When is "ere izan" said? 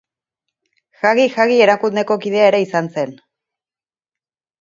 2.53-2.89